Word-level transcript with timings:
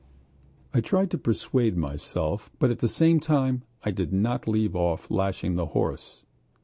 I 0.73 0.81
tried 0.81 1.11
to 1.11 1.17
persuade 1.19 1.77
myself, 1.77 2.49
but 2.57 2.71
at 2.71 2.79
the 2.79 2.87
same 2.87 3.19
time 3.19 3.61
I 3.83 3.91
did 3.91 4.11
not 4.11 4.47
leave 4.47 4.75
off 4.75 5.11
lashing 5.11 5.57
the 5.57 5.67
horse. 5.77 6.23